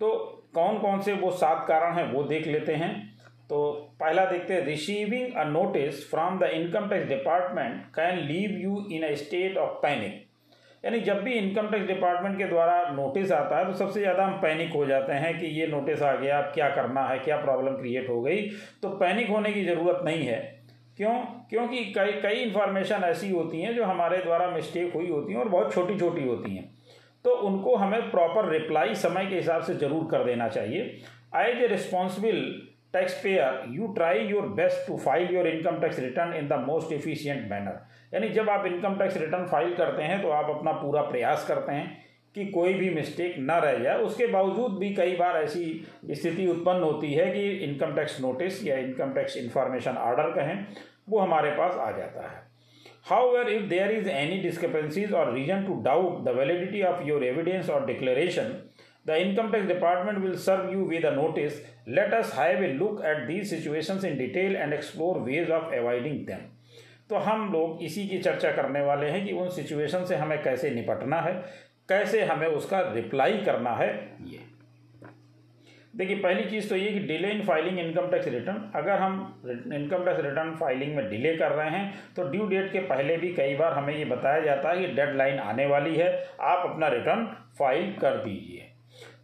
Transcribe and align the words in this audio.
तो 0.00 0.08
कौन 0.54 0.78
कौन 0.78 1.00
से 1.00 1.12
वो 1.14 1.30
सात 1.32 1.64
कारण 1.68 1.94
हैं, 1.94 2.12
वो 2.12 2.22
देख 2.24 2.46
लेते 2.46 2.74
हैं। 2.74 2.94
तो 3.48 3.72
पहला 4.00 4.24
देखते 4.24 4.54
हैं 4.54 4.64
receiving 4.64 5.34
a 5.34 5.44
notice 5.44 6.08
from 6.10 6.38
the 6.38 6.50
income 6.54 6.88
tax 6.88 7.08
department 7.08 7.82
can 7.94 8.18
leave 8.28 8.56
you 8.60 8.84
in 8.92 9.02
a 9.02 9.14
state 9.16 9.56
of 9.56 9.82
panic 9.82 10.24
यानी 10.84 10.98
जब 11.00 11.22
भी 11.22 11.32
इनकम 11.32 11.68
टैक्स 11.68 11.86
डिपार्टमेंट 11.86 12.36
के 12.38 12.44
द्वारा 12.44 12.82
नोटिस 12.90 13.32
आता 13.32 13.58
है 13.58 13.66
तो 13.66 13.72
सबसे 13.74 14.00
ज़्यादा 14.00 14.24
हम 14.26 14.32
पैनिक 14.40 14.72
हो 14.72 14.84
जाते 14.86 15.12
हैं 15.12 15.38
कि 15.38 15.46
ये 15.60 15.66
नोटिस 15.66 16.02
आ 16.02 16.14
गया, 16.14 16.38
अब 16.38 16.52
क्या 16.54 16.68
करना 16.70 17.06
है, 17.06 17.18
क्या 17.18 17.36
प्रॉब्लम 17.36 17.76
क्रिएट 17.76 18.08
हो 18.08 18.20
गई। 18.22 18.42
तो 18.82 18.88
पैनिक 18.98 19.30
होने 19.30 19.52
की 19.52 19.64
ज़रूरत 19.64 20.02
नहीं 20.04 20.26
है। 20.26 20.38
क्यों? 20.96 21.14
क्योंकि 21.50 21.84
कई 21.92 22.12
कई 22.22 22.42
इन्फॉर्मेशन 22.42 23.04
ऐसी 23.04 23.30
होती 23.30 23.60
हैं 23.60 23.74
जो 23.74 23.84
हमारे 23.84 24.18
द्वारा 24.18 24.50
मिस्टेक 24.50 24.94
हुई 24.94 25.10
होती 25.10 25.32
हैं 25.32 25.40
और 25.40 25.48
बहुत 25.48 25.74
छोटी 25.74 25.98
छोटी 25.98 26.26
होती 26.28 26.56
हैं। 26.56 26.68
तो 27.26 27.32
उनको 27.46 27.74
हमें 27.76 28.10
प्रॉपर 28.10 28.48
रिप्लाई 28.48 28.94
समय 28.96 29.26
के 29.26 29.36
हिसाब 29.36 29.62
से 29.62 29.74
ज़रूर 29.76 30.06
कर 30.10 30.24
देना 30.24 30.48
चाहिए। 30.48 30.82
As 31.36 31.62
a 31.62 31.66
responsible 31.66 32.40
tax 32.92 33.14
payer 33.22 33.64
you 33.70 33.86
try 33.94 34.18
your 34.26 34.46
best 34.56 34.86
to 34.86 34.96
file 34.98 35.34
your 35.34 35.46
income 35.48 35.80
tax 35.80 35.98
return 36.00 36.32
in 36.34 36.48
the 36.48 36.62
most 36.66 36.92
efficient 36.92 37.50
manner 37.50 38.14
यानी 38.14 38.28
जब 38.30 38.50
आप 38.50 38.66
इनकम 38.66 38.94
टैक्स 38.98 39.16
रिटर्न 39.16 39.46
फ़ाइल 39.46 39.74
करते 39.76 40.02
हैं 40.02 40.22
तो 40.22 40.30
आप 40.30 40.50
अपना 40.50 40.72
पूरा 40.74 41.02
प्रयास 41.02 41.46
करते 41.48 41.72
हैं 41.72 42.04
कि 42.34 42.46
कोई 42.48 42.74
भी 42.74 42.90
मिस्टेक 42.90 43.34
ना 43.40 43.58
रह 43.58 43.78
जाए। 43.78 43.98
उसके 44.04 44.26
बावजूद 44.28 44.78
भी 44.78 44.94
कई 44.94 45.16
बार 45.16 45.36
ऐसी 45.36 45.86
स्थिति 46.12 46.46
उत्पन्न 46.48 46.82
होती 46.82 47.12
है 47.14 47.30
कि 47.32 47.48
इनकम 47.64 47.94
टैक्स 47.96 48.20
नोटिस 48.20 48.66
या 48.66 48.76
इनकम 48.78 49.12
टैक्स 49.14 49.36
इन्फॉर्मेशन 49.36 49.96
ऑर्डर 49.98 50.30
कहें, 50.32 50.66
वो 51.08 51.18
हमारे 51.18 51.50
पास 51.52 51.76
आ 51.76 51.90
जाता 51.90 52.28
है। 52.28 52.45
However, 53.08 53.48
if 53.48 53.68
there 53.68 53.90
is 53.92 54.08
any 54.08 54.42
discrepancies 54.42 55.12
or 55.12 55.32
reason 55.32 55.64
to 55.66 55.80
doubt 55.82 56.24
the 56.24 56.32
validity 56.32 56.82
of 56.82 57.06
your 57.06 57.22
evidence 57.22 57.68
or 57.68 57.86
declaration, 57.86 58.68
the 59.04 59.20
income 59.24 59.52
tax 59.52 59.68
department 59.68 60.22
will 60.22 60.36
serve 60.36 60.72
you 60.72 60.82
with 60.84 61.04
a 61.04 61.14
notice. 61.14 61.60
Let 61.86 62.12
us 62.12 62.32
have 62.32 62.60
a 62.60 62.72
look 62.74 63.04
at 63.04 63.28
these 63.28 63.48
situations 63.50 64.02
in 64.02 64.18
detail 64.18 64.56
and 64.56 64.74
explore 64.74 65.20
ways 65.20 65.48
of 65.50 65.72
avoiding 65.72 66.24
them. 66.26 66.40
तो 67.08 67.16
हम 67.26 67.52
लोग 67.52 67.82
इसी 67.86 68.06
की 68.08 68.18
चर्चा 68.22 68.50
करने 68.52 68.80
वाले 68.84 69.10
हैं 69.10 69.24
कि 69.24 69.32
उन 69.32 69.48
सिचुएशन 69.56 70.04
से 70.04 70.16
हमें 70.16 70.42
कैसे 70.42 70.70
निपटना 70.70 71.20
है 71.22 71.32
कैसे 71.88 72.24
हमें 72.24 72.46
उसका 72.46 72.80
रिप्लाई 72.92 73.38
करना 73.46 73.74
है 73.76 73.88
ये 74.30 74.40
देखिए, 75.96 76.16
पहली 76.16 76.42
चीज़ 76.44 76.68
तो 76.68 76.76
ये 76.76 76.90
कि 76.92 76.98
delay 77.00 77.28
in 77.30 77.42
filing 77.44 77.78
income 77.78 78.08
tax 78.10 78.26
return 78.28 78.70
अगर 78.76 78.98
हम 78.98 79.14
इनकम 79.74 80.04
टैक्स 80.04 80.20
रिटर्न 80.20 80.54
फाइलिंग 80.56 80.94
में 80.96 81.08
डिले 81.10 81.34
कर 81.36 81.52
रहे 81.52 81.70
हैं 81.70 82.12
तो 82.16 82.28
ड्यू 82.30 82.46
डेट 82.46 82.70
के 82.72 82.80
पहले 82.88 83.16
भी 83.16 83.32
कई 83.34 83.54
बार 83.56 83.72
हमें 83.72 83.96
ये 83.96 84.04
बताया 84.06 84.40
जाता 84.42 84.70
है 84.70 84.80
कि 84.80 84.92
डेडलाइन 84.94 85.38
आने 85.40 85.66
वाली 85.66 85.94
है, 85.96 86.10
आप 86.42 86.70
अपना 86.70 86.88
रिटर्न 86.88 87.24
फ़ाइल 87.58 87.92
कर 88.00 88.16
दीजिए। 88.18 88.72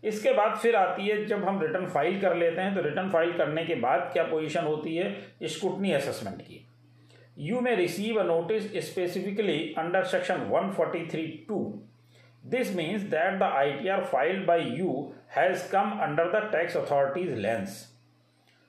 इसके 0.05 0.33
बाद 0.33 0.57
फिर 0.57 0.77
आती 0.77 1.07
है, 1.07 1.25
जब 1.27 1.45
हम 1.45 1.61
रिटर्न 1.63 1.87
फ़ाइल 1.89 2.21
कर 2.21 2.37
लेते 2.37 2.61
हैं 2.61 2.75
तो 2.75 2.83
रिटर्न 2.83 3.11
फ़ाइल 3.11 3.33
करने 3.35 3.65
के 3.65 3.75
बाद 3.77 4.11
क्या 4.13 4.25
पोजीशन 4.25 4.65
होती 4.65 4.97
है? 4.97 5.15
स्कूटनी 5.45 5.93
असेसमेंट 5.93 6.41
की। 6.41 6.67
You 7.41 7.61
may 7.61 7.75
receive 7.77 8.21
a 8.21 8.25
notice 8.25 8.73
specifically 8.87 9.59
under 9.79 10.05
section 10.07 10.49
one 10.51 10.71
forty 10.71 11.07
three 11.07 11.27
two 11.49 11.59
This 12.44 12.74
means 12.74 13.10
that 13.10 13.40
the 13.40 13.46
ITR 13.46 14.08
filed 14.08 14.46
by 14.48 14.58
you 14.58 15.14
has 15.28 15.68
come 15.70 16.00
under 16.00 16.32
the 16.32 16.42
tax 16.52 16.76
authority's 16.76 17.38
lens. 17.38 17.88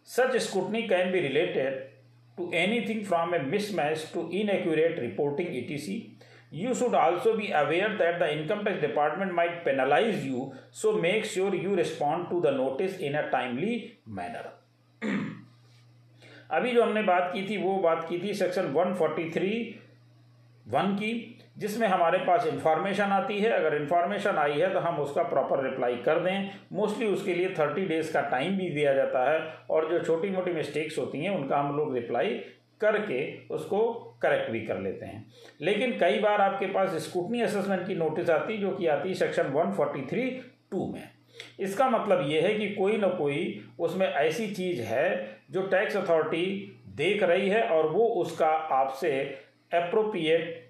Such 0.02 0.40
scrutiny 0.40 0.88
can 0.88 1.12
be 1.12 1.20
related 1.20 1.90
to 2.36 2.50
anything 2.52 3.04
from 3.04 3.34
a 3.34 3.38
mismatch 3.38 4.12
to 4.12 4.28
inaccurate 4.30 5.00
reporting 5.00 5.56
etc. 5.56 6.10
You 6.50 6.74
should 6.74 6.94
also 6.94 7.36
be 7.36 7.50
aware 7.52 7.96
that 7.98 8.18
the 8.18 8.32
income 8.32 8.64
tax 8.64 8.80
department 8.80 9.34
might 9.34 9.64
penalize 9.64 10.24
you, 10.24 10.54
so 10.70 10.92
make 10.92 11.26
sure 11.26 11.54
you 11.54 11.74
respond 11.74 12.30
to 12.30 12.40
the 12.40 12.50
notice 12.50 12.96
in 12.96 13.14
a 13.14 13.30
timely 13.30 13.98
manner. 14.06 14.46
अभी 16.50 16.72
जो 16.72 16.82
हमने 16.82 17.02
बात 17.02 17.30
की 17.32 17.42
थी 17.48 17.56
वो 17.62 17.74
बात 17.82 18.06
की 18.08 18.18
थी 18.20 18.32
सेक्शन 18.34 18.72
143 18.74 19.74
वन 20.67 20.95
की, 20.95 21.39
जिसमें 21.57 21.87
हमारे 21.87 22.17
पास 22.17 22.45
इंफॉर्मेशन 22.47 23.03
आती 23.03 23.39
है। 23.39 23.49
अगर 23.51 23.75
इंफॉर्मेशन 23.75 24.35
आई 24.37 24.53
है 24.53 24.73
तो 24.73 24.79
हम 24.79 24.99
उसका 24.99 25.23
प्रॉपर 25.23 25.63
रिप्लाई 25.63 25.95
कर 25.95 26.19
दें। 26.19 26.49
मोस्टली 26.73 27.07
उसके 27.07 27.33
लिए 27.33 27.49
थर्टी 27.49 27.85
डेज़ 27.85 28.13
का 28.13 28.21
टाइम 28.21 28.57
भी 28.57 28.69
दिया 28.69 28.93
जाता 28.93 29.29
है 29.31 29.39
और 29.69 29.89
जो 29.91 29.99
छोटी 29.99 30.29
मोटी 30.29 30.53
मिस्टेक्स 30.53 30.97
होती 30.97 31.23
हैं, 31.23 31.29
उनका 31.29 31.57
हम 31.57 31.75
लोग 31.77 31.93
रिप्लाई 31.95 32.29
करके 32.81 33.47
उसको 33.47 33.93
करेक्ट 34.21 34.51
भी 34.51 34.61
कर 34.61 34.79
लेते 34.79 35.05
हैं। 35.05 35.25
लेकिन 35.61 35.97
कई 35.99 36.19
बार 36.19 36.41
आपके 36.41 36.65
पास 36.65 36.89
स्कूटनी 36.89 37.41
असेसमेंट 37.41 37.87
की 37.87 37.95
नोटिस 37.95 38.29
आती, 38.29 38.57
जो 38.57 38.71
कि 38.71 38.87
आती 38.87 39.09
है 39.09 39.15
section 39.15 39.43
one 39.43 39.71
forty 39.71 40.01
three 40.01 40.29
two 40.71 40.91
में। 40.93 41.03
इसका 41.59 41.89
मतलब 41.89 42.29
ये 42.29 42.41
है 42.41 42.53
कि 42.53 42.69
कोई 42.69 42.97
ना 42.97 43.07
कोई 43.07 43.65
उसमें 43.79 44.07
ऐसी 44.07 44.47
चीज़ 44.47 44.81
है, 44.81 45.37
जो 45.51 45.61
टैक्स 45.61 45.97
अथॉरिटी 45.97 46.45
देख 46.95 47.23
रही 47.23 47.49
है 47.49 47.63
और 47.63 47.87
वो 47.87 48.07
उसका 48.21 48.47
आपसे 48.47 49.39
अप्रोप्रिएट 49.73 50.61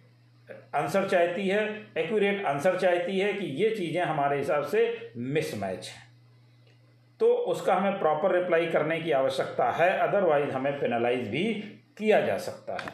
आंसर 0.75 1.07
चाहती 1.09 1.47
है 1.47 1.65
एक्यूरेट 1.97 2.45
आंसर 2.45 2.77
चाहती 2.79 3.19
है 3.19 3.33
कि 3.33 3.45
ये 3.55 3.69
चीज़ें 3.69 4.01
हमारे 4.01 4.37
हिसाब 4.37 4.63
से 4.63 5.11
मिसमैच 5.17 5.87
हैं। 5.87 6.01
तो 7.19 7.33
उसका 7.33 7.75
हमें 7.75 7.99
प्रॉपर 7.99 8.35
रिप्लाई 8.35 8.65
करने 8.65 8.99
की 8.99 9.11
आवश्यकता 9.11 9.69
है 9.71 9.89
अदरवाइज़ 9.99 10.49
हमें 10.51 10.79
पेनलाइज 10.79 11.27
भी 11.27 11.43
किया 11.97 12.19
जा 12.21 12.37
सकता 12.37 12.73
है। 12.73 12.91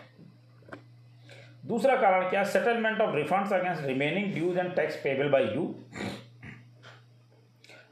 दूसरा 1.66 1.96
कारण 1.96 2.30
क्या? 2.30 2.44
Settlement 2.46 3.02
of 3.02 3.16
refunds 3.16 3.54
against 3.54 3.86
remaining 3.86 4.34
dues 4.34 4.58
and 4.58 4.76
tax 4.76 4.96
payable 4.96 5.30
by 5.30 5.44
you 5.46 5.64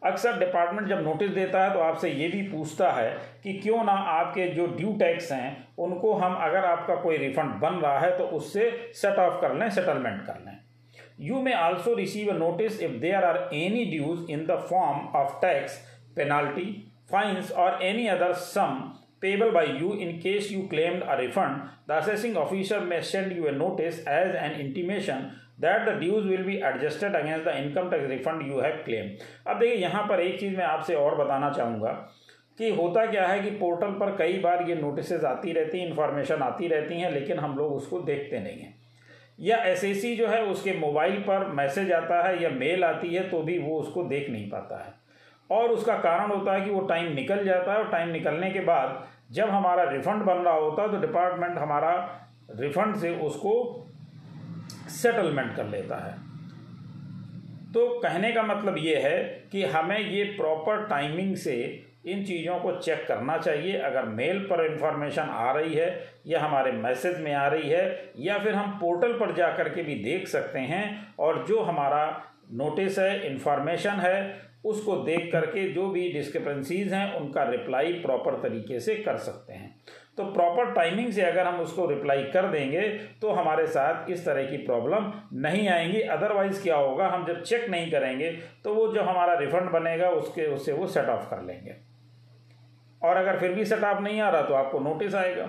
अक्सर 0.08 0.38
डिपार्टमेंट 0.40 0.88
जब 0.90 1.04
नोटिस 1.04 1.32
देता 1.32 1.64
है 1.64 1.74
तो 1.74 1.80
आपसे 1.80 2.10
ये 2.12 2.28
भी 2.28 2.42
पूछता 2.50 2.92
है 2.92 3.10
कि 3.44 3.54
क्यों 3.54 3.84
ना 3.84 3.92
आपके 3.92 4.48
जो 4.56 4.68
ड्यू 4.78 4.94
टैक्स 5.00 5.32
हैं 5.32 5.50
उनको 5.86 6.14
हम 6.14 6.36
अगर 6.48 6.66
आपका 6.66 6.96
कोई 7.02 7.18
रिफंड 7.18 7.60
बन 7.62 7.80
रहा 7.84 8.00
है 8.00 8.18
तो 8.18 8.24
उससे 8.40 8.70
सेट 9.02 9.20
ऑफ़ 9.20 9.42
कर 9.42 9.56
लें 9.56 9.70
सेटलमेंट 9.70 10.22
कर 10.28 10.44
लें। 10.46 10.58
You 11.20 11.42
may 11.42 11.54
also 11.54 11.96
receive 11.96 12.34
a 12.34 12.38
notice 12.38 12.82
if 12.84 12.92
there 13.02 13.24
are 13.24 13.38
any 13.54 13.86
dues 13.98 14.30
in 14.32 14.46
the 14.46 14.60
form 14.70 15.08
of 15.22 15.40
tax 15.42 15.82
penalty 16.16 16.70
fines 17.12 17.52
और 17.52 17.84
any 17.84 18.08
other 18.08 18.34
sum 18.46 18.80
payable 19.24 19.52
by 19.54 19.62
you 19.76 19.94
in 19.94 20.10
case 20.24 20.48
you 20.52 20.68
claimed 20.72 21.04
a 21.14 21.14
refund, 21.20 21.62
the 21.88 21.94
assessing 21.98 22.36
officer 22.38 22.82
may 22.82 23.00
send 23.02 23.32
you 23.38 23.48
a 23.48 23.54
notice 23.54 23.96
as 24.16 24.36
an 24.42 24.52
intimation 24.64 25.24
that 25.58 25.86
the 25.86 25.98
dues 26.00 26.26
will 26.26 26.44
be 26.44 26.56
adjusted 26.58 27.16
against 27.16 27.46
the 27.46 27.56
income 27.58 27.90
tax 27.90 28.10
refund 28.10 28.48
you 28.48 28.60
have 28.60 28.82
claim 28.86 29.10
अब 29.48 29.60
देखिए, 29.60 29.76
यहाँ 29.76 30.04
पर 30.04 30.20
एक 30.20 30.40
चीज़ 30.40 30.58
मैं 30.58 30.66
आपसे 30.66 30.96
और 30.96 31.16
बताना 31.16 31.50
चाहूँगा 31.52 31.92
कि 32.60 32.70
होता 32.72 33.06
क्या 33.06 33.26
है 33.28 33.40
कि 33.40 33.50
पोर्टल 33.58 33.92
पर 34.00 34.16
कई 34.18 34.40
बार 34.40 34.64
ये 34.70 34.76
नोटिस 34.76 35.12
आती 35.16 35.52
रहती 35.54 35.80
हैं 35.80 35.88
इन्फॉर्मेशन 35.88 36.42
आती 36.44 36.68
रहती 36.68 37.00
हैं, 37.00 37.12
लेकिन 37.12 37.40
हम 37.40 37.58
लोग 37.58 37.74
उसको 37.74 38.00
देखते 38.02 38.40
नहीं 38.40 38.60
हैं। 38.60 38.76
या 39.40 39.58
एसएसी 39.66 40.16
जो 40.16 40.28
है, 40.28 40.42
उसके 40.44 40.74
मोबाइल 40.76 41.16
पर 41.22 41.46
मैसेज 41.54 41.92
आता 41.94 42.22
है 42.28 42.42
या 42.44 42.50
मेल 42.52 42.84
आती 42.84 43.14
है 43.14 43.30
तो 43.30 43.42
भी 43.42 43.58
वो 43.60 43.80
उसको 43.80 44.04
देख 44.06 44.30
नहीं 44.30 44.50
पाता 44.50 44.78
है। 44.78 44.94
और 45.50 45.70
उसका 45.70 45.98
कारण 45.98 46.32
होता 46.32 46.54
है 46.54 46.62
कि 46.62 46.70
वो 46.70 46.80
टाइम 46.88 47.14
निकल 47.14 47.44
जाता 47.46 47.74
है 47.74 47.80
और 47.80 47.92
टाइम 47.92 48.10
निकलने 48.10 48.50
के 48.52 48.60
बाद 48.62 49.04
जब 49.32 49.50
हमारा 49.50 49.84
रिफंड 49.92 50.24
बन 50.24 50.38
रहा 50.40 50.54
होता 50.56 50.82
है 50.82 50.92
तो 50.92 50.98
डिपार्टमेंट 51.02 51.58
हमारा 51.58 51.92
रिफंड 52.52 52.96
से 52.96 53.16
उसको 53.22 53.54
सेटलमेंट 54.88 55.56
कर 55.56 55.66
लेता 55.66 55.96
है। 55.96 56.28
तो 57.74 58.00
कहने 58.00 58.32
का 58.32 58.44
मतलब 58.44 58.78
ये 58.78 58.96
है 58.96 59.24
कि 59.52 59.64
हमें 59.64 60.00
ये 60.00 60.24
प्रॉपर 60.24 60.86
टाइमिंग 60.86 61.36
से 61.36 61.84
इन 62.06 62.24
चीज़ों 62.24 62.60
को 62.60 62.72
चेक 62.72 63.06
करना 63.08 63.38
चाहिए। 63.38 63.78
अगर 63.78 64.06
मेल 64.06 64.40
पर 64.40 64.74
इंफॉर्मेशन 64.74 65.22
आ 65.22 65.52
रही 65.52 65.74
है, 65.74 66.08
या 66.28 66.40
हमारे 66.40 66.72
मैसेज 66.72 67.20
में 67.20 67.34
आ 67.34 67.48
रही 67.48 67.70
है, 67.70 68.12
या 68.20 68.38
फिर 68.38 68.56
हम 68.56 68.72
पोर्टल 68.72 69.14
पर 69.14 69.36
जा 69.36 69.48
कर 69.52 69.70
के 69.70 69.84
भी 69.84 69.96
देख 69.96 70.28
सकते 70.28 70.60
हैं, 70.60 71.14
और 71.20 71.46
जो 71.48 71.62
हमारा 71.62 72.24
नोटिस 72.52 73.00
है 73.00 73.34
इंफॉर्मेशन 73.34 73.92
है, 73.92 74.42
उसको 74.66 74.96
देख 74.96 75.30
करके 75.32 75.70
जो 75.74 75.90
भी 75.90 76.12
डिस्क्रिपेंसीज 76.12 76.94
हैं, 76.94 77.14
उनका 77.14 77.44
रिप्लाई 77.44 77.94
प्रॉपर 77.94 78.34
तरीके 78.34 78.80
से 78.80 78.96
कर 78.96 79.18
सकते 79.18 79.54
हैं। 79.54 79.67
तो 80.18 80.24
प्रॉपर 80.26 80.72
टाइमिंग 80.74 81.12
से 81.12 81.22
अगर 81.22 81.48
हम 81.48 81.60
उसको 81.62 81.86
रिप्लाई 81.86 82.24
कर 82.24 82.48
देंगे 82.52 82.82
तो 83.22 83.32
हमारे 83.32 83.66
साथ 83.68 84.10
इस 84.10 84.26
तरह 84.26 84.46
की 84.46 84.58
प्रॉब्लम 84.60 85.12
नहीं 85.36 85.68
आएँगी। 85.70 86.02
अदरवाइज़ 86.02 86.62
क्या 86.64 86.76
होगा, 86.76 87.08
हम 87.08 87.26
जब 87.26 87.42
चेक 87.44 87.70
नहीं 87.70 87.92
करेंगे 87.92 88.32
तो 88.64 88.74
वो 88.74 88.88
जो 88.94 89.02
हमारा 89.02 89.34
रिफंड 89.34 89.70
बनेगा, 89.72 90.10
उसके, 90.12 90.48
उससे 90.48 90.74
वो 90.74 90.88
सेट 90.88 91.10
ऑफ़ 91.10 91.30
कर 91.30 91.44
लेंगे। 91.44 91.76
और 93.02 93.18
अगर 93.18 93.40
फिर 93.40 93.52
भी 93.54 93.66
सेट 93.66 93.84
ऑफ़ 93.84 94.02
नहीं 94.02 94.22
आ 94.22 94.30
रहा 94.30 94.42
तो 94.42 94.54
आपको 94.54 94.80
नोटिस 94.80 95.16
आएगा। 95.16 95.46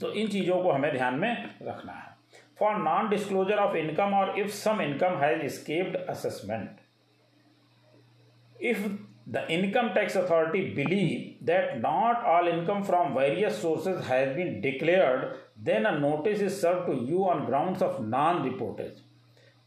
तो 0.00 0.12
इन 0.12 0.28
चीज़ों 0.28 0.62
को 0.62 0.70
हमें 0.70 0.92
ध्यान 0.92 1.14
में 1.14 1.44
रखना 1.62 1.92
है। 1.92 2.12
For 2.58 2.76
non 2.76 3.08
disclosure 3.08 3.58
of 3.58 3.76
income 3.76 4.14
और 4.14 4.38
if 4.38 4.48
some 4.50 4.80
income 4.82 5.16
has 5.18 5.46
escaped 5.54 5.96
assessment 5.98 6.80
if 8.62 8.86
the 9.28 9.46
income 9.50 9.88
tax 9.88 10.16
authority 10.16 10.60
believe 10.74 11.46
that 11.46 11.72
not 11.76 12.24
all 12.24 12.48
income 12.48 12.82
from 12.82 13.18
various 13.18 13.62
sources 13.62 14.04
has 14.08 14.36
been 14.36 14.60
declared 14.60 15.24
then 15.64 15.84
a 15.84 15.90
notice 15.90 16.42
is 16.42 16.52
serve 16.52 16.86
to 16.86 16.92
you 17.06 17.24
on 17.24 17.44
ground 17.46 17.82
of 17.82 18.00
non 18.02 18.42
reportage 18.44 19.02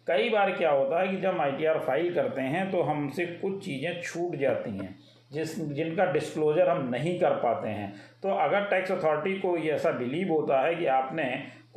कई 0.07 0.29
बार 0.29 0.51
क्या 0.51 0.69
होता 0.71 0.99
है 0.99 1.07
कि 1.07 1.17
जब 1.17 1.39
आई 1.41 1.51
T 1.51 1.65
are 1.65 1.79
file 1.79 2.13
करते 2.15 2.41
हैं 2.41 2.69
तो 2.71 2.81
हमसे 2.81 3.25
कुछ 3.25 3.63
चीज़ें 3.65 4.01
छूट 4.01 4.35
जाती 4.35 4.71
हैं, 4.71 4.95
जिस, 5.31 5.59
जिनका 5.59 6.05
डिस्क्लोजर 6.11 6.69
हम 6.69 6.87
नहीं 6.89 7.19
कर 7.19 7.33
पाते 7.35 7.69
हैं। 7.69 7.93
तो 8.23 8.29
अगर 8.29 8.63
टैक्स 8.65 8.91
अथॉरिटी 8.91 9.39
को 9.39 9.55
ये 9.57 9.71
ऐसा 9.71 9.91
बिलीव 9.91 10.31
होता 10.31 10.61
है 10.61 10.75
कि 10.75 10.85
आपने 10.85 11.23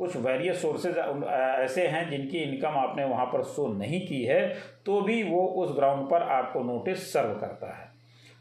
कुछ 0.01 0.15
वेरियस 0.17 0.61
सोर्सेज 0.61 0.97
ऐसे 0.97 1.87
हैं 1.87 2.09
जिनकी 2.09 2.37
इनकम 2.39 2.77
आपने 2.79 3.05
वहाँ 3.05 3.25
पर 3.27 3.43
शो 3.45 3.67
नहीं 3.73 3.99
की 4.07 4.23
है 4.23 4.41
तो 4.85 5.01
भी 5.01 5.21
वो 5.23 5.45
उस 5.59 5.75
ग्राउंड 5.75 6.09
पर 6.09 6.23
आपको 6.33 6.63
नोटिस 6.65 7.11
सर्व 7.13 7.33
करता 7.39 7.67
है। 7.73 7.89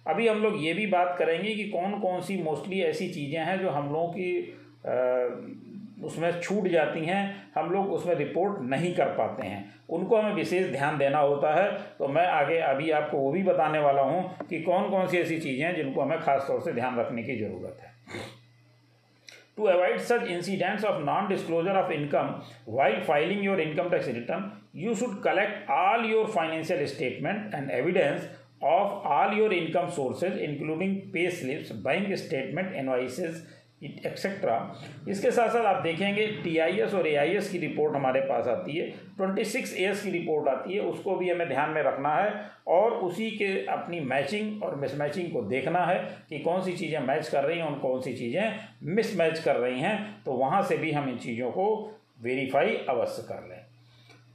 अभी 0.07 0.29
हम 0.29 0.39
लोग 0.39 0.55
ये 0.59 0.73
भी 0.75 0.87
बात 0.89 1.15
करेंगे 1.19 1.55
कि 1.55 1.65
कौन 1.71 1.99
कौन 2.01 2.21
सी 2.21 2.43
मोस्टली 2.43 2.81
ऐसी 2.83 3.09
चीज़ें 3.11 3.39
हैं 3.41 3.59
जो 3.61 3.71
हम 3.71 3.93
लोगों 3.93 4.09
की 4.09 4.57
उसमें 6.05 6.41
छूट 6.41 6.69
जाती 6.69 7.05
हैं, 7.05 7.51
हम 7.55 7.71
लोग 7.71 7.93
उसमें 7.93 8.15
रिपोर्ट 8.17 8.61
नहीं 8.65 8.95
कर 8.95 9.09
पाते 9.15 9.47
हैं। 9.47 9.65
उनको 9.89 10.17
हमें 10.17 10.33
विशेष 10.35 10.71
ध्यान 10.73 10.99
देना 10.99 11.19
होता 11.21 11.55
है 11.55 11.71
तो 11.99 12.09
मैं 12.09 12.27
आगे 12.29 12.59
अभी 12.67 12.91
आपको 12.93 13.19
वो 13.19 13.31
भी 13.33 13.43
बताने 13.43 13.79
वाला 13.81 14.03
हूँ 14.03 14.47
कि 14.51 14.63
कौन 14.63 14.91
कौन 14.91 15.06
सी 15.06 15.19
ऐसी 15.19 15.39
चीज़ें 15.39 15.65
हैं 15.67 15.75
जिनको 15.77 16.01
हमें 16.01 16.19
ख़ास 16.19 16.45
तौर 16.49 16.61
से 16.61 16.73
ध्यान 16.73 16.99
रखने 16.99 17.23
की 17.23 17.37
ज़रूरत 17.39 17.77
है। 17.83 17.93
To 19.56 19.67
avoid 19.67 20.00
such 20.00 20.29
incidents 20.29 20.85
of 20.85 21.05
non-disclosure 21.05 21.70
of 21.70 21.91
income 21.91 22.43
while 22.64 23.02
filing 23.05 23.43
your 23.43 23.61
income 23.61 23.91
tax 23.91 24.06
return, 24.06 24.52
you 24.73 24.94
should 24.94 25.20
collect 25.20 25.69
all 25.69 26.05
your 26.05 26.29
financial 26.29 26.87
statement 26.87 27.52
and 27.55 27.70
evidence 27.70 28.25
of 28.62 28.93
all 29.05 29.32
your 29.32 29.52
income 29.52 29.91
sources 29.91 30.38
including 30.38 31.11
pay 31.12 31.31
slips, 31.31 31.70
bank 31.70 32.17
statement, 32.17 32.75
invoices, 32.75 33.43
etcetera 33.82 34.56
इसके 35.09 35.31
साथ 35.31 35.49
साथ 35.49 35.65
आप 35.65 35.82
देखेंगे 35.82 36.27
TIS 36.43 36.94
और 36.94 37.06
ए 37.09 37.38
की 37.43 37.59
report 37.59 37.94
हमारे 37.94 38.21
पास 38.21 38.47
आती 38.49 38.77
है। 38.77 38.88
ट्वेंटी 39.17 39.44
सिक्स 39.44 39.75
एस 39.77 40.03
की 40.03 40.11
रिपोर्ट 40.11 40.49
आती 40.49 40.75
है। 40.75 40.81
उसको 40.82 41.15
भी 41.17 41.31
हमें 41.31 41.49
ध्यान 41.49 41.71
में 41.71 41.82
रखना 41.82 42.15
है 42.15 42.35
और 42.69 42.93
उसी 43.05 43.31
के 43.31 43.47
अपनी 43.69 44.00
मैचिंग 44.00 44.62
और 44.62 44.75
मिसमैचिंग 44.75 45.31
को 45.32 45.43
देखना 45.49 45.85
है 45.87 45.99
कि 46.29 46.38
कौन 46.38 46.62
सी 46.62 46.73
चीज़ें 46.73 46.99
मैच 47.00 47.29
कर 47.29 47.44
रही 47.44 47.59
हैं 47.59 47.67
और 47.67 47.79
कौन 47.79 48.00
सी 48.00 48.12
चीज़ें 48.12 48.59
मिसमैच 48.91 49.38
कर 49.38 49.56
रही 49.56 49.81
हैं। 49.81 50.23
तो 50.25 50.32
वहाँ 50.35 50.62
से 50.62 50.77
भी 50.77 50.93
हम 50.93 51.09
इन 51.09 51.17
चीज़ों 51.19 51.50
को 51.50 51.67
वेरीफाई 52.23 52.77
अवश्य 52.88 53.23
कर 53.29 53.49
लें। 53.49 53.59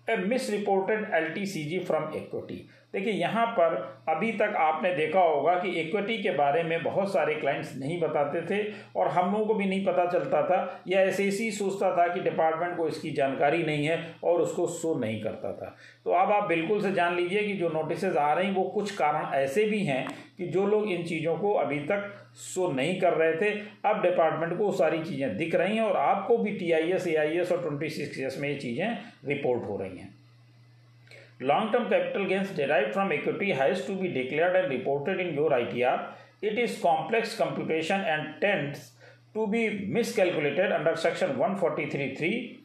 A 0.09 0.15
misreported 0.49 1.07
L 1.13 1.29
T 1.29 1.45
C 1.45 1.63
G 1.63 1.79
from 1.79 2.13
equity 2.15 2.67
देखिए, 2.95 3.13
यहाँ 3.13 3.45
पर 3.49 3.73
अभी 4.09 4.31
तक 4.33 4.53
आपने 4.57 4.93
देखा 4.95 5.19
होगा 5.21 5.53
कि 5.55 5.69
इक्विटी 5.79 6.17
के 6.17 6.31
बारे 6.31 6.61
में 6.63 6.83
बहुत 6.83 7.11
सारे 7.13 7.33
क्लाइंट्स 7.35 7.75
नहीं 7.77 7.99
बताते 8.01 8.41
थे 8.41 8.61
और 8.95 9.07
हम 9.07 9.31
लोगों 9.31 9.45
को 9.45 9.53
भी 9.53 9.65
नहीं 9.65 9.85
पता 9.85 10.05
चलता 10.11 10.41
था। 10.43 10.59
या 10.87 11.01
ऐसे 11.01 11.23
ही 11.23 11.51
सोचता 11.51 11.91
था 11.97 12.07
कि 12.07 12.19
डिपार्टमेंट 12.21 12.77
को 12.77 12.87
इसकी 12.87 13.11
जानकारी 13.11 13.63
नहीं 13.63 13.85
है 13.85 13.99
और 14.23 14.41
उसको 14.41 14.67
शो 14.69 14.93
नहीं 14.99 15.21
करता 15.21 15.51
था। 15.53 15.75
तो 16.05 16.11
अब 16.13 16.31
आप 16.31 16.47
बिल्कुल 16.47 16.81
से 16.81 16.91
जान 16.91 17.15
लीजिए 17.15 17.43
कि 17.43 17.53
जो 17.53 17.69
नोटिस 17.69 18.05
आ 18.05 18.33
रही 18.33 18.51
वो 18.51 18.63
कुछ 18.71 18.95
कारण 18.95 19.33
ऐसे 19.35 19.65
भी 19.65 19.83
हैं 19.85 20.05
कि 20.37 20.47
जो 20.47 20.65
लोग 20.67 20.91
इन 20.91 21.03
चीज़ों 21.03 21.37
को 21.37 21.53
अभी 21.55 21.79
तक 21.85 22.11
शो 22.45 22.71
नहीं 22.71 22.99
कर 23.01 23.13
रहे 23.13 23.33
थे। 23.35 23.53
अब 23.85 24.01
डिपार्टमेंट 24.01 24.57
को 24.57 24.71
सारी 24.73 25.03
चीज़ें 25.03 25.37
दिख 25.37 25.55
रही 25.55 25.75
हैं 25.75 25.83
और 25.83 25.97
आपको 25.99 26.37
भी 26.37 26.51
T 26.51 26.71
I 26.71 26.91
S 26.91 27.07
A 27.07 27.15
I 27.17 27.37
S 27.37 27.51
और 27.51 27.61
ट्वेंटी 27.61 27.89
सिक्स 27.91 28.39
में 28.39 28.49
ये 28.49 28.55
चीज़ें 28.55 28.87
रिपोर्ट 29.25 29.69
हो 29.69 29.77
रही 29.77 29.97
हैं। 29.97 30.13
Long-term 31.41 31.89
capital 31.89 32.27
gains 32.27 32.49
derived 32.51 32.93
from 32.93 33.11
equity 33.11 33.51
has 33.51 33.85
to 33.85 33.95
be 33.95 34.07
declared 34.07 34.55
and 34.55 34.69
reported 34.69 35.19
in 35.19 35.33
your 35.33 35.49
ITR. 35.49 36.13
It 36.41 36.57
is 36.57 36.79
complex 36.81 37.35
computation 37.35 37.99
and 37.99 38.39
tends 38.39 38.91
to 39.33 39.45
be 39.47 39.85
miscalculated 39.85 40.71
under 40.71 40.95
section 40.95 41.37
143.3. 41.37 42.59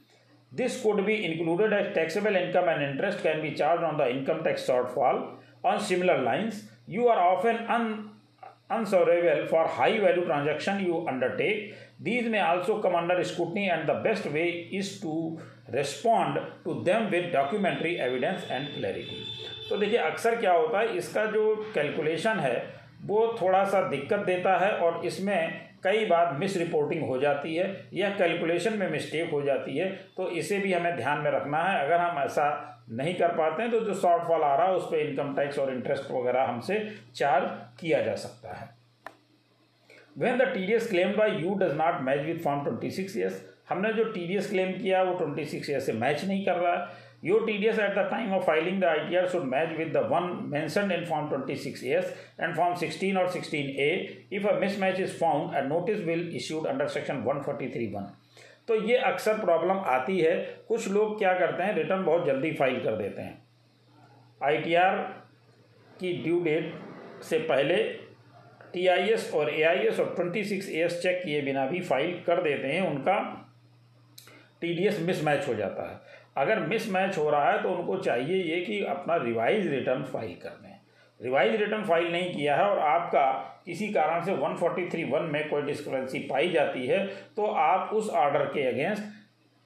This 0.53 0.83
could 0.83 1.05
be 1.05 1.25
included 1.25 1.73
as 1.73 1.95
taxable 1.95 2.37
income 2.37 2.69
and 2.69 2.83
interest 2.83 3.19
can 3.23 3.43
be 3.43 3.55
charged 3.55 3.83
on 3.83 3.97
the 3.97 4.09
income 4.09 4.45
tax 4.45 4.67
shortfall. 4.67 5.37
On 5.65 5.81
similar 5.81 6.23
lines, 6.23 6.65
you 6.87 7.09
are 7.09 7.19
often 7.19 7.57
un 7.69 8.11
for 9.49 9.67
high 9.67 9.99
value 9.99 10.25
transaction 10.25 10.85
you 10.85 11.07
undertake. 11.09 11.75
These 11.99 12.29
may 12.29 12.41
also 12.41 12.81
come 12.81 12.95
under 12.95 13.23
scrutiny 13.25 13.69
and 13.69 13.89
the 13.89 13.95
best 13.95 14.27
way 14.27 14.69
is 14.71 15.01
to 15.01 15.41
respond 15.71 16.39
to 16.65 16.75
them 16.83 17.09
with 17.11 17.33
documentary 17.33 17.95
evidence 17.99 18.47
and 18.51 18.69
clarity 18.69 19.25
तो 19.69 19.77
देखिए, 19.77 19.99
अक्सर 19.99 20.37
क्या 20.37 20.53
होता 20.53 20.79
है, 20.81 20.97
इसका 20.97 21.25
जो 21.27 21.55
calculation 21.75 22.39
है, 22.39 22.57
वो 23.03 23.37
थोड़ा 23.41 23.65
सा 23.65 23.81
दिक्कत 23.89 24.25
देता 24.27 24.57
है 24.59 24.71
और 24.77 25.05
इसमें 25.07 25.71
कई 25.85 26.05
बार 26.07 26.33
मिस 26.39 26.57
रिपोर्टिंग 26.57 27.03
हो 27.09 27.19
जाती 27.19 27.55
है 27.55 27.69
या 27.95 28.09
कैलकुलेशन 28.17 28.79
में 28.79 28.89
मिस्टेक 28.91 29.31
हो 29.31 29.43
जाती 29.43 29.77
है। 29.77 29.89
तो 30.17 30.29
इसे 30.33 30.59
भी 30.59 30.73
हमें 30.73 30.97
ध्यान 30.97 31.19
में 31.19 31.31
रखना 31.31 31.63
है। 31.63 31.85
अगर 31.85 32.01
हम 32.01 32.19
ऐसा 32.21 32.49
नहीं 32.91 33.15
कर 33.15 33.33
पाते 33.35 33.63
हैं 33.63 33.71
तो 33.73 33.81
जो 33.81 33.95
शॉर्टफॉल 33.95 34.43
आ 34.43 34.55
रहा 34.57 34.67
है, 34.67 34.75
उस 34.75 34.85
पर 34.85 34.99
इनकम 34.99 35.35
टैक्स 35.35 35.59
और 35.59 35.73
इंटरेस्ट 35.75 36.11
वगैरह 36.11 36.43
हमसे 36.45 36.79
चार्ज 37.15 37.51
किया 37.81 38.01
जा 38.03 38.15
सकता 38.17 38.55
है। 38.55 38.69
When 40.19 40.39
the 40.39 40.53
T 40.55 40.67
D 40.67 40.73
S 40.73 40.91
claim 40.91 41.13
by 41.17 41.31
you 41.33 41.55
does 41.57 41.77
not 41.77 42.01
match 42.03 42.21
with 42.21 42.43
form 42.45 42.65
twenty 42.65 42.91
six 42.91 43.17
years 43.17 43.43
हमने 43.71 43.93
जो 43.93 44.05
टी 44.05 44.27
डी 44.27 44.37
एस 44.37 44.51
क्लेम 44.51 44.73
किया 44.73 45.03
वो 45.03 45.19
ट्वेंटी 45.19 45.45
सिक्स 45.45 45.71
ईयर 45.71 45.81
से 45.81 45.93
मैच 45.93 46.25
नहीं 46.25 46.45
कर 46.45 46.57
रहा। 46.57 46.73
है 46.73 46.89
you 47.25 47.39
T 47.39 47.59
D 47.59 47.67
S 47.67 47.79
at 47.79 47.91
the 47.91 48.09
time 48.11 48.35
of 48.35 48.45
filing 48.45 48.69
Your 48.71 48.89
TDS 48.89 48.89
at 48.89 48.95
the 48.95 48.97
time 48.97 49.11
of 49.11 49.21
filing 49.21 49.21
the 49.21 49.21
ITR 49.21 49.31
should 49.31 49.47
match 49.51 49.79
with 49.79 49.93
the 49.93 50.03
one 50.13 50.51
mentioned 50.51 50.93
in 50.93 51.05
Form 51.07 51.29
26S 51.31 52.05
and 52.39 52.57
Form 52.57 52.77
16 52.77 53.17
or 53.17 53.27
16A. 53.27 54.09
If 54.31 54.45
a 54.45 54.55
mismatch 54.61 54.99
is 54.99 55.13
found, 55.13 55.55
a 55.55 55.69
notice 55.69 56.01
will 56.07 56.37
issued 56.37 56.67
under 56.67 56.89
Section 56.89 57.25
143.1. 57.25 58.05
तो 58.69 58.75
ये 58.89 58.97
अक्सर 58.97 59.35
problem 59.39 59.79
आती 59.79 60.19
है। 60.19 60.65
कुछ 60.69 60.89
लोग 60.89 61.19
क्या 61.19 61.35
करते 61.35 61.63
हैं? 61.63 61.75
रिटर्न 61.75 62.05
बहुत 62.05 62.27
जल्दी 62.27 62.53
फ़ाइल 62.53 62.81
कर 62.81 62.97
देते 62.97 63.23
हैं। 63.23 63.43
आईटीआर 64.43 64.97
की 66.01 66.23
ड्यू 66.23 66.41
डेट 66.41 66.75
से 67.23 67.39
पहले 67.39 67.77
टीआईएस 68.73 69.35
और 69.35 69.55
एआईएस 69.55 70.01
और 70.01 70.15
26 70.19 70.69
एएस 70.69 71.03
चेक 71.03 71.23
किए 71.25 71.43
बिना 71.43 71.67
भी 71.67 71.81
फ़ाइल 71.81 72.23
कर 72.27 72.43
देते 72.43 72.69
हैं। 72.69 72.91
उनका 72.91 73.47
टीडीएस 74.63 75.01
मिसमैच 75.01 75.47
हो 75.49 75.55
जाता 75.55 75.91
है। 75.91 76.01
अगर 76.37 76.61
मिसमैच 76.61 77.19
हो 77.19 77.29
रहा 77.31 77.51
है 77.53 77.63
तो 77.63 77.71
उनको 77.71 77.97
चाहिए 77.99 78.43
ये 78.45 78.61
कि 78.61 78.83
अपना 78.87 79.17
रिवाइज 79.19 79.67
रिटर्न 79.67 80.03
फ़ाइल 80.05 80.35
कर 80.43 80.59
दें। 80.63 80.79
रिवाइज 81.21 81.55
रिटर्न 81.55 81.83
फ़ाइल 81.85 82.11
नहीं 82.13 82.33
किया 82.35 82.57
है 82.57 82.65
और 82.65 82.79
आपका 82.81 83.31
किसी 83.67 83.89
कारण 83.89 84.25
से 84.25 84.33
143.1 84.35 85.31
में 85.33 85.49
कोई 85.49 85.63
डिस्क्रिपेंसी 85.63 86.19
पाई 86.29 86.51
जाती 86.51 86.87
है 86.87 87.07
तो 87.37 87.47
आप 87.63 87.91
उस 87.95 88.09
ऑर्डर 88.11 88.45
के 88.47 88.67
अगेंस्ट 88.67 89.03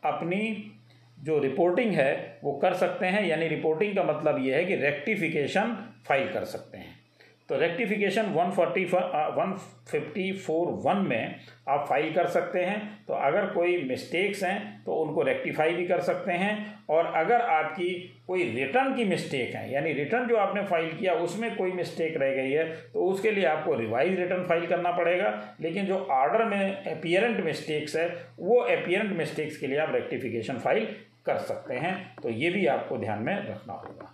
अपनी 0.03 0.71
जो 1.19 1.39
रिपोर्टिंग 1.39 1.93
है 1.93 2.41
वो 2.45 2.53
कर 2.53 2.75
सकते 2.75 3.07
हैं। 3.07 3.25
यानी 3.27 3.49
रिपोर्टिंग 3.49 3.95
का 3.97 4.03
मतलब 4.05 4.45
ये 4.47 4.55
है 4.55 4.65
कि 4.65 4.77
रेक्टिफिकेशन 4.77 5.77
फ़ाइल 6.09 6.33
कर 6.33 6.45
सकते 6.47 6.79
हैं। 6.79 7.04
तो 7.49 7.57
rectification 7.59 8.27
one 8.33 8.51
forty 8.51 8.85
one 8.85 9.57
fifty 9.89 10.31
four 10.35 10.69
one 10.85 11.05
में 11.07 11.35
आप 11.69 11.87
फ़ाइल 11.89 12.13
कर 12.15 12.27
सकते 12.29 12.61
हैं। 12.61 13.05
तो 13.07 13.15
अगर 13.15 13.47
कोई 13.47 13.77
मिस्टेक्स 13.85 14.43
हैं 14.45 14.83
तो 14.85 14.95
उनको 14.95 15.23
रेक्टिफाई 15.23 15.75
भी 15.75 15.87
कर 15.87 16.01
सकते 16.03 16.33
हैं। 16.35 16.55
और 16.91 17.07
अगर 17.17 17.41
आपकी 17.41 17.91
कोई 18.27 18.45
रिटर्न 18.51 18.95
की 18.97 19.05
मिस्टेक 19.05 19.55
है, 19.55 19.73
यानी 19.73 19.93
रिटर्न 19.93 20.27
जो 20.29 20.37
आपने 20.37 20.63
फ़ाइल 20.65 20.91
किया, 20.91 21.13
उसमें 21.15 21.55
कोई 21.57 21.73
मिस्टेक 21.73 22.17
रह 22.17 22.35
गई 22.35 22.51
है 22.51 22.65
तो 22.93 23.05
उसके 23.05 23.31
लिए 23.31 23.45
आपको 23.47 23.75
रिवाइज 23.75 24.19
रिटर्न 24.21 24.45
फ़ाइल 24.45 24.67
करना 24.67 24.91
पड़ेगा। 24.93 25.57
लेकिन 25.61 25.87
जो 25.87 25.99
ऑर्डर 26.13 26.45
में 26.47 26.85
अपियरेंट 26.87 27.45
मिस्टेक्स 27.45 27.97
है, 27.97 28.09
वो 28.41 28.61
अपियरेंट 28.61 29.17
मिस्टेक्स 29.19 29.57
के 29.57 29.67
लिए 29.67 29.79
आप 29.79 29.95
रेक्टिफिकेशन 29.95 30.59
फ़ाइल 30.59 30.87
कर 31.27 31.39
सकते 31.39 31.75
हैं। 31.77 31.95
तो 32.23 32.31
ये 32.31 32.51
भी 32.51 32.67
आपको 32.69 32.99
ध्यान 32.99 33.23
में 33.23 33.35
रखना 33.35 33.73
होगा। 33.75 34.14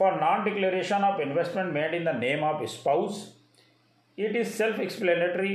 For 0.00 0.10
non-declaration 0.18 1.04
of 1.04 1.20
investment 1.20 1.74
made 1.74 1.92
in 1.92 2.04
the 2.04 2.12
name 2.14 2.42
of 2.42 2.66
spouse. 2.70 3.16
It 4.18 4.34
is 4.34 4.54
self-explanatory. 4.54 5.54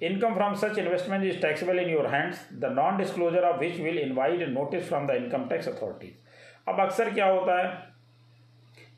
Income 0.00 0.34
from 0.34 0.56
such 0.56 0.76
investment 0.76 1.24
is 1.24 1.40
taxable 1.40 1.78
in 1.78 1.88
your 1.88 2.06
hands, 2.06 2.36
the 2.60 2.68
non-disclosure 2.68 3.44
of 3.50 3.58
which 3.58 3.78
will 3.78 3.96
invite 3.96 4.42
a 4.42 4.48
notice 4.48 4.86
from 4.86 5.06
the 5.06 5.16
income 5.16 5.48
tax 5.48 5.66
authorities. 5.66 6.16
अब 6.68 6.80
अक्सर 6.80 7.12
क्या 7.14 7.26
होता 7.26 7.56
है 7.58 7.68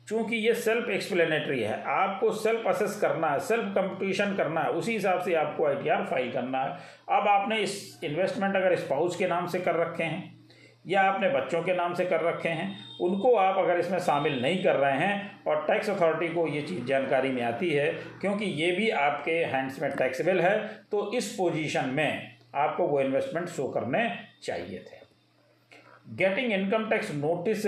चूँकि 0.09 0.35
ये 0.35 0.53
self 0.61 0.89
explanatory 0.89 1.59
है 1.61 1.81
आपको 1.95 2.31
self 2.35 2.67
assess 2.67 2.99
करना 3.01 3.27
है 3.31 3.39
सेल्फ 3.49 3.73
कंपटीशन 3.75 4.35
करना 4.35 4.61
है 4.61 4.71
उसी 4.79 4.91
हिसाब 4.93 5.21
से 5.25 5.33
आपको 5.43 5.67
आई 5.67 5.75
फ़ाइल 6.09 6.31
करना 6.31 6.63
है 6.63 6.71
अब 7.19 7.27
आपने 7.35 7.59
इस 7.67 7.77
इन्वेस्टमेंट 8.03 8.55
अगर 8.55 8.75
स्पाउस 8.75 9.15
के 9.15 9.27
नाम 9.27 9.47
से 9.55 9.59
कर 9.67 9.75
रखे 9.81 10.03
हैं 10.03 10.38
या 10.89 11.01
आपने 11.03 11.29
बच्चों 11.29 11.61
के 11.63 11.73
नाम 11.75 11.93
से 11.93 12.05
कर 12.05 12.21
रखे 12.23 12.49
हैं, 12.49 12.75
उनको 13.01 13.33
आप 13.37 13.57
अगर 13.57 13.79
इसमें 13.79 13.97
शामिल 13.99 14.41
नहीं 14.41 14.63
कर 14.63 14.75
रहे 14.75 14.97
हैं 14.97 15.43
और 15.47 15.65
टैक्स 15.67 15.89
अथॉरिटी 15.89 16.33
को 16.33 16.47
ये 16.47 16.61
चीज़ 16.61 16.83
जानकारी 16.85 17.31
में 17.31 17.41
आती 17.43 17.69
है, 17.69 17.87
क्योंकि 18.21 18.45
ये 18.45 18.71
भी 18.71 18.89
आपके 18.89 19.31
हैंड्स 19.45 19.81
में 19.81 19.91
टैक्सेबल 19.93 20.41
है 20.41 20.57
तो 20.91 21.11
इस 21.17 21.33
पोजीशन 21.35 21.89
में 21.93 22.37
आपको 22.57 22.87
वो 22.87 23.01
इन्वेस्टमेंट 23.01 23.47
शो 23.49 23.67
करने 23.69 24.09
चाहिए 24.43 24.79
थे। 24.81 24.97
Getting 26.17 26.51
income 26.53 26.89
tax 26.89 27.13
notice 27.15 27.65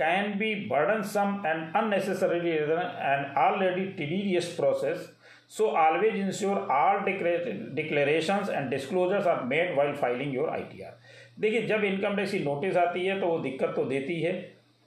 can 0.00 0.32
be 0.38 0.54
burdensome 1.10 1.42
and 1.46 1.76
unnecessary 1.76 2.50
and 2.50 3.36
already 3.38 3.84
tedious 3.98 4.48
process 4.54 5.12
so 5.50 5.66
always 5.78 6.16
ensure 6.16 6.66
all 6.72 6.98
declaration 7.04 8.46
and 8.50 8.68
disclosures 8.70 9.26
are 9.26 9.42
made 9.52 9.76
while 9.76 9.92
filing 9.96 10.34
your 10.34 10.48
I 10.50 10.62
T 10.72 10.82
R 10.82 10.98
देखिए, 11.36 11.62
जब 11.62 11.84
income 11.84 12.16
tax 12.16 12.32
की 12.32 12.38
notice 12.40 12.76
आती 12.76 13.06
है 13.06 13.18
तो 13.20 13.26
वो 13.26 13.38
दिक्कत 13.38 13.72
तो 13.76 13.84
देती 13.86 14.20
है 14.20 14.32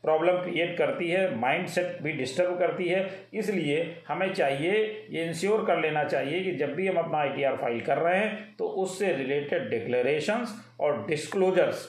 प्रॉब्लम 0.03 0.38
क्रिएट 0.41 0.77
करती 0.77 1.10
है 1.10 1.36
माइंड 1.39 1.68
सेट 1.68 2.01
भी 2.03 2.12
डिस्टर्ब 2.13 2.58
करती 2.60 2.88
है। 2.88 3.10
इसलिए 3.34 3.82
हमें 4.08 4.34
चाहिए, 4.34 4.72
ये 5.10 5.25
इंश्योर 5.25 5.65
कर 5.65 5.79
लेना 5.79 6.03
चाहिए 6.03 6.44
कि 6.44 6.51
जब 6.58 6.74
भी 6.75 6.88
हम 6.88 6.98
अपना 6.98 7.18
आईटीआर 7.18 7.56
फ़ाइल 7.58 7.82
कर 7.82 7.98
रहे 7.98 8.18
हैं 8.18 8.56
तो 8.58 8.68
उससे 8.84 9.12
रिलेटेड 9.13 9.70
डिक्लेरेशंस 9.70 10.53
और 10.79 11.06
डिस्क्लोजर्स 11.08 11.88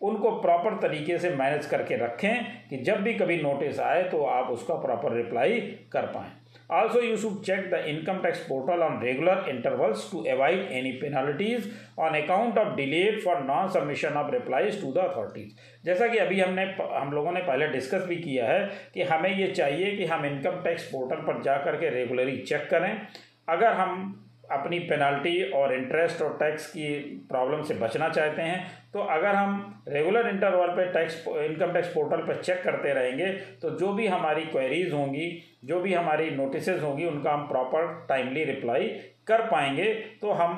उनको 0.00 0.30
प्रॉपर 0.40 0.74
तरीके 0.78 1.18
से 1.18 1.30
मैनेज 1.32 1.66
करके 1.66 1.96
रखें 1.96 2.44
कि 2.70 2.76
जब 2.78 3.02
भी 3.02 3.14
कभी 3.14 3.36
नोटिस 3.42 3.78
आए 3.80 4.02
तो 4.10 4.22
आप 4.24 4.50
उसका 4.50 4.74
प्रॉपर 4.80 5.12
रिप्लाई 5.12 5.60
कर 5.92 6.06
पाएँ। 6.06 6.32
Also, 6.68 7.00
you 7.00 7.16
should 7.16 7.42
check 7.42 7.70
the 7.70 7.88
income 7.88 8.22
tax 8.22 8.40
portal 8.48 8.82
on 8.82 9.00
regular 9.00 9.36
intervals 9.48 10.10
to 10.10 10.24
avoid 10.26 10.66
any 10.70 11.00
penalties 11.00 11.68
on 11.96 12.14
account 12.14 12.58
of 12.58 12.76
delayed 12.76 13.22
for 13.22 13.44
non-submission 13.44 14.14
of 14.14 14.32
replies 14.32 14.76
to 14.76 14.92
the 14.92 15.02
authorities. 15.02 15.52
जैसा 15.84 16.06
कि 16.08 16.18
अभी 16.18 16.40
हमने 16.40 16.64
हम 16.80 17.12
लोगों 17.12 17.32
ने 17.32 17.40
पहले 17.46 17.68
डिस्कस 17.68 18.06
भी 18.08 18.16
किया 18.18 18.46
है 18.46 18.60
कि 18.94 19.02
हमें 19.12 19.30
ये 19.30 19.46
चाहिए 19.52 19.96
कि 19.96 20.04
हम 20.12 20.26
इनकम 20.26 20.60
टैक्स 20.64 20.90
पोर्टल 20.92 21.26
पर 21.26 21.42
जा 21.42 21.56
कर 21.64 21.76
के 21.80 21.90
रेगुलरली 21.94 22.36
चेक 22.52 22.68
करें 22.70 22.92
अगर 23.48 23.72
हम 23.80 23.98
अपनी 24.52 24.78
पेनल्टी 24.78 25.42
और 25.58 25.74
इंटरेस्ट 25.74 26.22
और 26.22 26.36
टैक्स 26.40 26.66
की 26.70 26.88
प्रॉब्लम 27.30 27.62
से 27.68 27.74
बचना 27.74 28.08
चाहते 28.08 28.42
हैं 28.42 28.85
तो 28.96 29.02
अगर 29.02 29.34
हम 29.34 29.82
रेगुलर 29.88 30.28
इंटरवल 30.28 30.68
पे 30.76 30.84
टैक्स 30.92 31.16
इनकम 31.28 31.72
टैक्स 31.72 31.88
पोर्टल 31.88 32.20
पर 32.26 32.40
चेक 32.42 32.62
करते 32.62 32.92
रहेंगे 32.94 33.26
तो 33.62 33.70
जो 33.78 33.92
भी 33.92 34.06
हमारी 34.06 34.44
क्वेरीज 34.44 34.92
होंगी, 34.92 35.26
जो 35.64 35.80
भी 35.80 35.92
हमारी 35.94 36.30
नोटिस 36.32 36.68
होंगी, 36.82 37.04
उनका 37.06 37.32
हम 37.32 37.46
प्रॉपर 37.48 38.06
टाइमली 38.08 38.44
रिप्लाई 38.44 38.88
कर 39.26 39.42
पाएँगे 39.48 39.92
तो 40.22 40.30
हम 40.32 40.54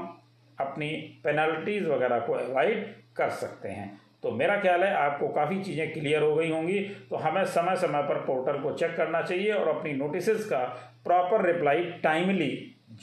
अपनी 0.59 0.91
पेनल्टीज़ 1.25 1.87
वगैरह 1.87 2.19
को 2.19 2.33
अवॉइड 2.35 2.87
कर 3.17 3.31
सकते 3.33 3.69
हैं। 3.71 3.91
तो 4.23 4.31
मेरा 4.33 4.61
ख्याल 4.61 4.85
है 4.85 4.93
आपको 4.97 5.29
काफ़ी 5.31 5.63
चीज़ें 5.65 5.93
क्लियर 5.93 6.23
हो 6.23 6.35
गई 6.35 6.51
होंगी 6.51 6.79
तो 7.11 7.17
हमें 7.19 7.45
समय 7.49 7.77
समय 7.79 8.03
पर 8.05 8.21
पोर्टल 8.23 8.63
को 8.63 8.73
चेक 8.75 8.97
करना 8.97 9.23
चाहिए 9.23 9.53
और 9.53 9.69
अपनी 9.69 9.93
नोटिस 9.95 10.45
का 10.47 10.65
प्रॉपर 11.05 11.47
रिप्लाई 11.47 11.85
टाइमली 12.05 12.51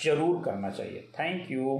ज़रूर 0.05 0.41
करना 0.45 0.69
चाहिए। 0.71 1.07
Thank 1.19 1.51
you 1.51 1.79